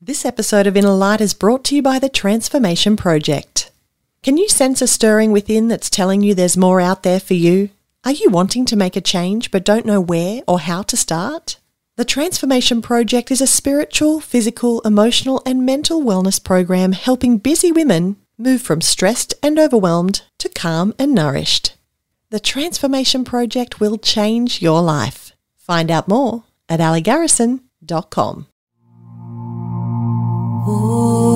[0.00, 3.72] This episode of Inner Light is brought to you by the Transformation Project.
[4.22, 7.70] Can you sense a stirring within that's telling you there's more out there for you?
[8.04, 11.58] Are you wanting to make a change but don't know where or how to start?
[11.96, 18.18] The Transformation Project is a spiritual, physical, emotional, and mental wellness program helping busy women
[18.38, 21.74] move from stressed and overwhelmed to calm and nourished.
[22.30, 25.32] The Transformation Project will change your life.
[25.56, 28.46] Find out more at aligarrison.com.
[30.68, 31.27] Hello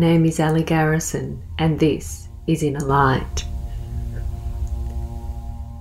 [0.00, 3.44] name is Ali Garrison, and this is Inner Light.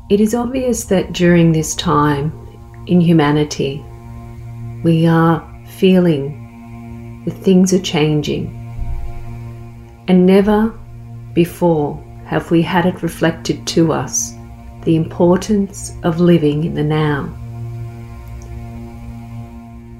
[0.09, 2.33] It is obvious that during this time
[2.85, 3.81] in humanity,
[4.83, 5.39] we are
[5.77, 8.55] feeling that things are changing.
[10.09, 10.77] And never
[11.33, 14.33] before have we had it reflected to us
[14.83, 17.33] the importance of living in the now.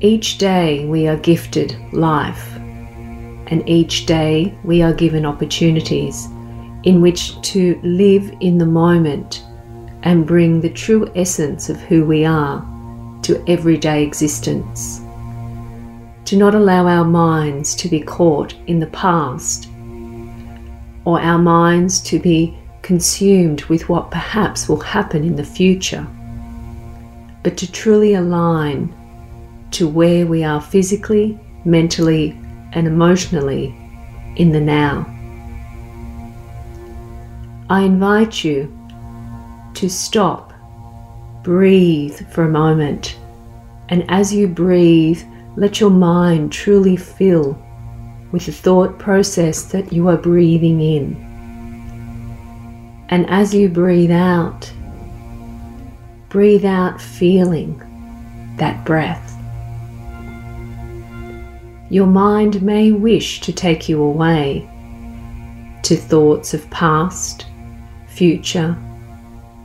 [0.01, 2.57] Each day we are gifted life,
[3.49, 6.27] and each day we are given opportunities
[6.83, 9.43] in which to live in the moment
[10.03, 12.65] and bring the true essence of who we are
[13.23, 14.99] to everyday existence.
[16.25, 19.67] To not allow our minds to be caught in the past
[21.05, 26.07] or our minds to be consumed with what perhaps will happen in the future,
[27.43, 28.93] but to truly align
[29.71, 32.37] to where we are physically, mentally,
[32.73, 33.75] and emotionally
[34.35, 35.05] in the now.
[37.69, 38.75] I invite you
[39.75, 40.53] to stop,
[41.43, 43.17] breathe for a moment,
[43.89, 45.21] and as you breathe,
[45.55, 47.57] let your mind truly fill
[48.31, 51.25] with the thought process that you are breathing in.
[53.09, 54.71] And as you breathe out,
[56.29, 57.81] breathe out feeling
[58.57, 59.38] that breath.
[61.89, 64.69] Your mind may wish to take you away
[65.81, 67.47] to thoughts of past,
[68.05, 68.77] future,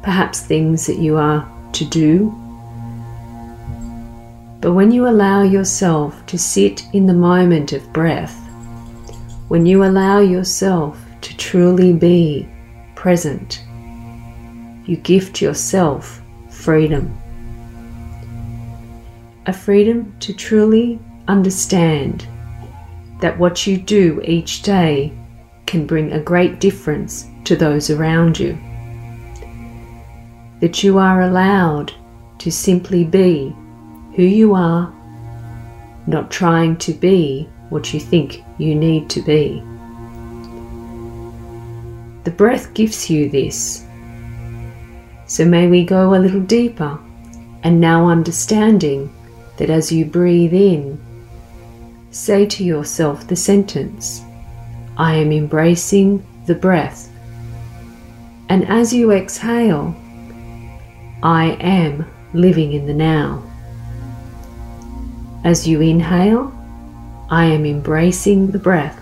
[0.02, 2.30] perhaps things that you are to do.
[4.62, 8.34] But when you allow yourself to sit in the moment of breath,
[9.48, 12.48] when you allow yourself to truly be
[12.94, 13.62] present,
[14.86, 17.14] you gift yourself freedom.
[19.44, 20.98] A freedom to truly
[21.28, 22.26] understand
[23.20, 25.12] that what you do each day
[25.66, 28.58] can bring a great difference to those around you.
[30.60, 31.92] That you are allowed
[32.38, 33.54] to simply be
[34.14, 34.92] who you are,
[36.06, 39.62] not trying to be what you think you need to be.
[42.24, 43.84] The breath gives you this.
[45.26, 46.98] So may we go a little deeper
[47.62, 49.12] and now understanding
[49.56, 50.98] that as you breathe in,
[52.14, 54.22] say to yourself the sentence,
[54.96, 57.10] I am embracing the breath.
[58.48, 59.96] And as you exhale,
[61.24, 63.42] I am living in the now.
[65.42, 66.52] As you inhale,
[67.30, 69.00] I am embracing the breath.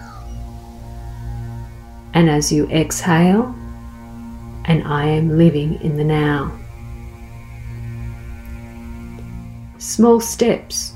[2.15, 3.55] And as you exhale,
[4.65, 6.50] and I am living in the now.
[9.77, 10.94] Small steps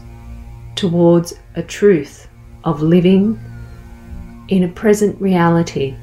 [0.77, 2.29] towards a truth
[2.65, 3.41] of living
[4.49, 5.95] in a present reality.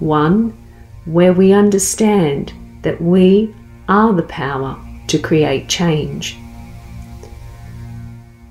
[0.00, 0.56] One
[1.04, 2.52] where we understand
[2.82, 3.54] that we
[3.88, 6.36] are the power to create change.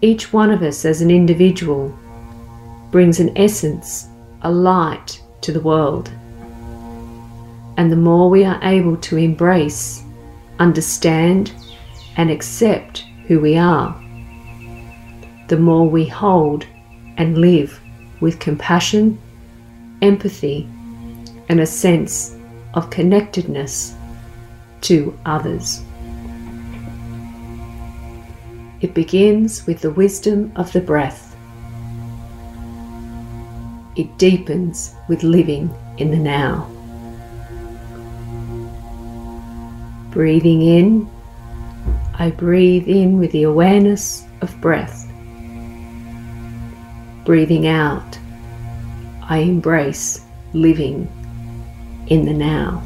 [0.01, 1.97] Each one of us as an individual
[2.91, 4.07] brings an essence,
[4.41, 6.09] a light to the world.
[7.77, 10.03] And the more we are able to embrace,
[10.59, 11.51] understand,
[12.15, 14.06] and accept who we are,
[15.47, 16.65] the more we hold
[17.17, 17.79] and live
[18.19, 19.19] with compassion,
[20.01, 20.67] empathy,
[21.49, 22.35] and a sense
[22.73, 23.95] of connectedness
[24.81, 25.81] to others.
[28.81, 31.27] It begins with the wisdom of the breath.
[33.97, 36.69] it deepens with living in the now.
[40.11, 41.09] Breathing in,
[42.13, 45.06] I breathe in with the awareness of breath.
[47.27, 48.17] Breathing out,
[49.21, 50.21] I embrace
[50.53, 51.11] living
[52.07, 52.81] in the now.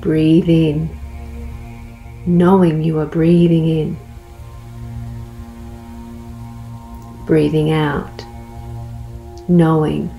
[0.00, 0.88] Breathe in,
[2.26, 3.96] knowing you are breathing in.
[7.26, 8.24] Breathing out,
[9.48, 10.14] knowing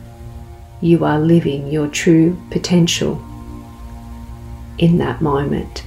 [0.81, 3.23] you are living your true potential
[4.77, 5.85] in that moment.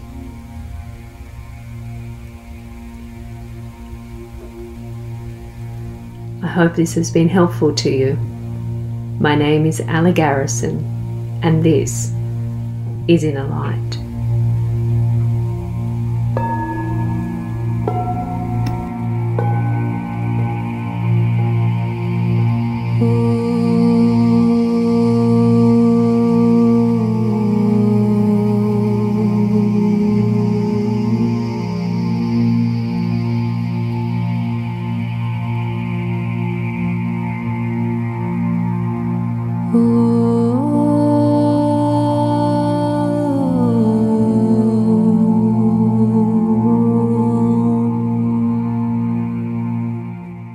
[6.54, 8.14] Hope this has been helpful to you.
[9.18, 10.78] My name is Ali Garrison,
[11.42, 12.12] and this
[13.08, 14.03] is inner light.